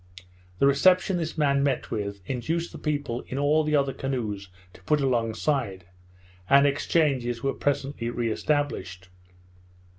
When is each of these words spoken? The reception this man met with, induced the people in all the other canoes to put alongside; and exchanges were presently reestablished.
The 0.57 0.65
reception 0.65 1.17
this 1.17 1.37
man 1.37 1.61
met 1.61 1.91
with, 1.91 2.21
induced 2.27 2.71
the 2.71 2.79
people 2.79 3.21
in 3.27 3.37
all 3.37 3.63
the 3.63 3.75
other 3.75 3.93
canoes 3.93 4.49
to 4.73 4.81
put 4.81 4.99
alongside; 4.99 5.85
and 6.49 6.65
exchanges 6.65 7.43
were 7.43 7.53
presently 7.53 8.09
reestablished. 8.09 9.09